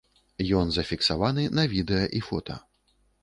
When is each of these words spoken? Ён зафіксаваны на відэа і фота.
Ён 0.59 0.71
зафіксаваны 0.77 1.43
на 1.59 1.67
відэа 1.73 2.05
і 2.21 2.25
фота. 2.31 2.57